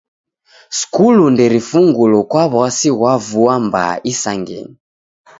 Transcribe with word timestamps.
Skulu 0.79 1.23
nderifungulo 1.33 2.19
kwa 2.31 2.43
w'asi 2.53 2.89
ghwa 2.97 3.13
vua 3.27 3.55
mbaa 3.65 3.95
isangenyi. 4.11 4.73